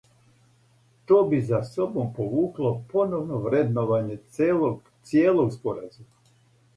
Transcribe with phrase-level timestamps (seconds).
[1.05, 6.11] То би за собом повукло поновно вредновање цијелог споразума.